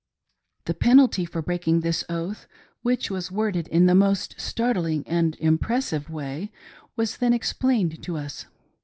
The 0.65 0.73
penalty 0.73 1.25
for 1.25 1.43
breaking 1.43 1.81
this 1.81 2.03
oath, 2.09 2.47
which 2.81 3.11
was 3.11 3.29
worded 3.29 3.67
in 3.67 3.85
the 3.85 3.93
most 3.93 4.33
startling 4.41 5.03
and 5.07 5.35
impressive 5.39 6.09
way, 6.09 6.51
was 6.95 7.17
then 7.17 7.33
explained 7.33 8.01
to 8.01 8.17
us. 8.17 8.47